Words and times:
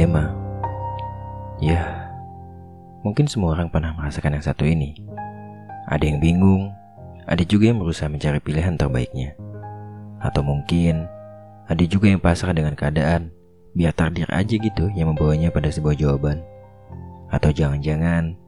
Dilema. 0.00 0.32
Ya, 1.60 2.08
mungkin 3.04 3.28
semua 3.28 3.52
orang 3.52 3.68
pernah 3.68 3.92
merasakan 3.92 4.32
yang 4.32 4.40
satu 4.48 4.64
ini. 4.64 4.96
Ada 5.92 6.08
yang 6.08 6.24
bingung, 6.24 6.72
ada 7.28 7.44
juga 7.44 7.68
yang 7.68 7.84
berusaha 7.84 8.08
mencari 8.08 8.40
pilihan 8.40 8.80
terbaiknya. 8.80 9.36
Atau 10.16 10.40
mungkin 10.40 11.04
ada 11.68 11.84
juga 11.84 12.08
yang 12.08 12.16
pasrah 12.16 12.56
dengan 12.56 12.72
keadaan, 12.80 13.28
biar 13.76 13.92
takdir 13.92 14.24
aja 14.32 14.56
gitu 14.56 14.88
yang 14.96 15.12
membawanya 15.12 15.52
pada 15.52 15.68
sebuah 15.68 15.92
jawaban. 15.92 16.40
Atau 17.28 17.52
jangan-jangan 17.52 18.40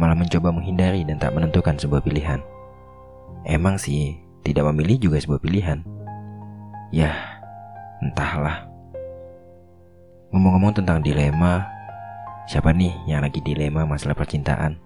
malah 0.00 0.16
mencoba 0.16 0.56
menghindari 0.56 1.04
dan 1.04 1.20
tak 1.20 1.36
menentukan 1.36 1.76
sebuah 1.76 2.00
pilihan. 2.00 2.40
Emang 3.44 3.76
sih, 3.76 4.16
tidak 4.40 4.72
memilih 4.72 5.12
juga 5.12 5.20
sebuah 5.20 5.44
pilihan. 5.44 5.84
Ya, 6.96 7.12
entahlah. 8.00 8.73
Ngomong-ngomong 10.44 10.76
tentang 10.76 11.00
dilema, 11.00 11.64
siapa 12.44 12.68
nih 12.68 12.92
yang 13.08 13.24
lagi 13.24 13.40
dilema 13.40 13.88
masalah 13.88 14.12
percintaan? 14.12 14.76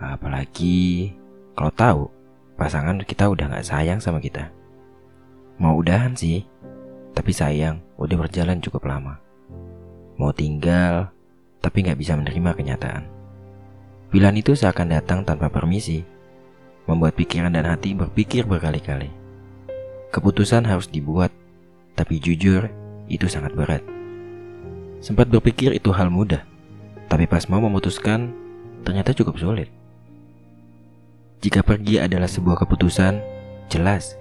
Apalagi 0.00 1.12
kalau 1.52 1.68
tahu 1.68 2.02
pasangan 2.56 2.96
kita 3.04 3.28
udah 3.28 3.52
gak 3.52 3.68
sayang 3.68 4.00
sama 4.00 4.24
kita. 4.24 4.48
Mau 5.60 5.76
udahan 5.76 6.16
sih, 6.16 6.48
tapi 7.12 7.28
sayang 7.28 7.84
udah 8.00 8.16
berjalan 8.16 8.56
cukup 8.64 8.88
lama. 8.88 9.20
Mau 10.16 10.32
tinggal, 10.32 11.12
tapi 11.60 11.84
gak 11.84 12.00
bisa 12.00 12.16
menerima 12.16 12.56
kenyataan. 12.56 13.04
Pilihan 14.08 14.40
itu 14.40 14.56
seakan 14.56 14.96
datang 14.96 15.28
tanpa 15.28 15.52
permisi, 15.52 16.08
membuat 16.88 17.20
pikiran 17.20 17.52
dan 17.52 17.68
hati 17.68 17.92
berpikir 17.92 18.48
berkali-kali. 18.48 19.12
Keputusan 20.08 20.64
harus 20.64 20.88
dibuat, 20.88 21.28
tapi 21.92 22.16
jujur 22.16 22.72
itu 23.12 23.28
sangat 23.28 23.52
berat. 23.52 23.84
Sempat 25.02 25.26
berpikir 25.26 25.74
itu 25.74 25.90
hal 25.90 26.14
mudah, 26.14 26.46
tapi 27.10 27.26
pas 27.26 27.42
mau 27.50 27.58
memutuskan, 27.58 28.30
ternyata 28.86 29.10
cukup 29.10 29.34
sulit. 29.34 29.66
Jika 31.42 31.66
pergi 31.66 31.98
adalah 31.98 32.30
sebuah 32.30 32.62
keputusan, 32.62 33.18
jelas 33.66 34.14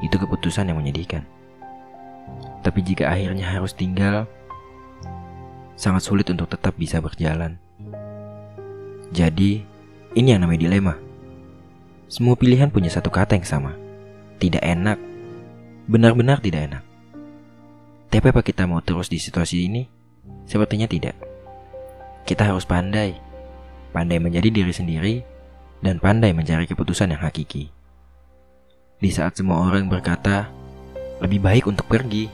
itu 0.00 0.16
keputusan 0.16 0.72
yang 0.72 0.80
menyedihkan. 0.80 1.20
Tapi 2.64 2.80
jika 2.80 3.12
akhirnya 3.12 3.44
harus 3.44 3.76
tinggal, 3.76 4.24
sangat 5.76 6.08
sulit 6.08 6.24
untuk 6.32 6.48
tetap 6.48 6.72
bisa 6.80 6.96
berjalan. 7.04 7.60
Jadi, 9.12 9.68
ini 10.16 10.28
yang 10.32 10.40
namanya 10.40 10.64
dilema. 10.64 10.96
Semua 12.08 12.40
pilihan 12.40 12.72
punya 12.72 12.88
satu 12.88 13.12
kata 13.12 13.36
yang 13.36 13.44
sama. 13.44 13.76
Tidak 14.40 14.64
enak. 14.64 14.96
Benar-benar 15.92 16.40
tidak 16.40 16.72
enak. 16.72 16.82
Tapi 18.08 18.32
apa 18.32 18.40
kita 18.40 18.64
mau 18.64 18.80
terus 18.80 19.12
di 19.12 19.20
situasi 19.20 19.68
ini? 19.68 19.95
Sepertinya 20.46 20.86
tidak. 20.86 21.18
Kita 22.26 22.46
harus 22.50 22.66
pandai, 22.66 23.18
pandai 23.90 24.18
menjadi 24.18 24.48
diri 24.50 24.72
sendiri, 24.74 25.14
dan 25.82 25.98
pandai 26.02 26.34
mencari 26.34 26.66
keputusan 26.66 27.14
yang 27.14 27.22
hakiki. 27.22 27.70
Di 28.96 29.10
saat 29.12 29.36
semua 29.36 29.60
orang 29.60 29.92
berkata, 29.92 30.48
lebih 31.20 31.40
baik 31.40 31.64
untuk 31.68 31.84
pergi. 31.86 32.32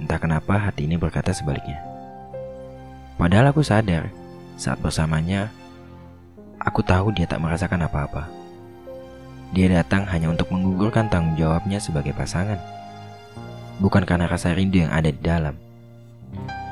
Entah 0.00 0.18
kenapa 0.18 0.58
hati 0.58 0.88
ini 0.88 0.96
berkata 0.98 1.30
sebaliknya. 1.30 1.78
Padahal 3.20 3.52
aku 3.52 3.60
sadar, 3.60 4.08
saat 4.56 4.80
bersamanya, 4.80 5.52
aku 6.58 6.80
tahu 6.80 7.12
dia 7.12 7.28
tak 7.28 7.40
merasakan 7.40 7.84
apa-apa. 7.84 8.26
Dia 9.50 9.66
datang 9.70 10.06
hanya 10.08 10.30
untuk 10.30 10.48
menggugurkan 10.54 11.10
tanggung 11.10 11.34
jawabnya 11.34 11.82
sebagai 11.82 12.14
pasangan. 12.14 12.58
Bukan 13.82 14.04
karena 14.06 14.30
rasa 14.30 14.54
rindu 14.54 14.84
yang 14.84 14.92
ada 14.92 15.10
di 15.10 15.20
dalam. 15.20 15.69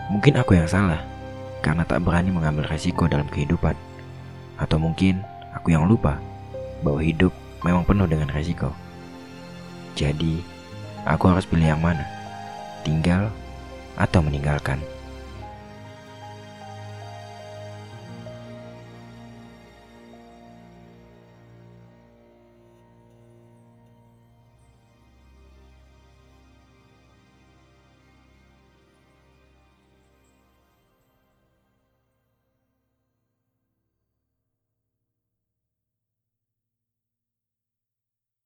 Mungkin 0.09 0.41
aku 0.41 0.57
yang 0.57 0.65
salah 0.65 1.05
karena 1.61 1.85
tak 1.85 2.01
berani 2.01 2.33
mengambil 2.33 2.65
resiko 2.65 3.05
dalam 3.05 3.29
kehidupan. 3.29 3.77
Atau 4.57 4.81
mungkin 4.81 5.21
aku 5.53 5.77
yang 5.77 5.85
lupa 5.85 6.17
bahwa 6.81 7.05
hidup 7.05 7.31
memang 7.61 7.85
penuh 7.85 8.09
dengan 8.09 8.33
resiko. 8.33 8.73
Jadi, 9.99 10.41
aku 11.05 11.29
harus 11.29 11.45
pilih 11.45 11.75
yang 11.77 11.83
mana? 11.83 12.07
Tinggal 12.87 13.29
atau 13.99 14.23
meninggalkan? 14.23 14.81